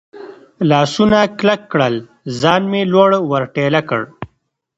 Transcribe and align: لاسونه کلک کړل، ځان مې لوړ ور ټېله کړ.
لاسونه 0.69 1.19
کلک 1.37 1.61
کړل، 1.71 1.95
ځان 2.41 2.61
مې 2.71 2.81
لوړ 2.93 3.09
ور 3.29 3.43
ټېله 3.55 3.81
کړ. 3.89 4.01